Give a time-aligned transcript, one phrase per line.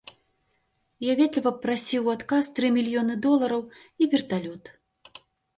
[1.07, 4.63] Я ветліва прасіў у адказ тры мільёны долараў і верталёт.